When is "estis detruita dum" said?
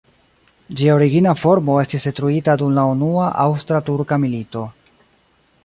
1.81-2.73